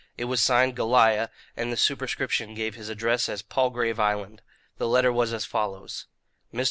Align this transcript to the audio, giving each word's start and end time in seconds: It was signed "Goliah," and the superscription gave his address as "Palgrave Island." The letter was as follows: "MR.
It 0.17 0.23
was 0.25 0.41
signed 0.41 0.75
"Goliah," 0.75 1.29
and 1.55 1.71
the 1.71 1.77
superscription 1.77 2.55
gave 2.55 2.73
his 2.73 2.89
address 2.89 3.29
as 3.29 3.43
"Palgrave 3.43 3.99
Island." 3.99 4.41
The 4.79 4.87
letter 4.87 5.13
was 5.13 5.31
as 5.31 5.45
follows: 5.45 6.07
"MR. 6.51 6.59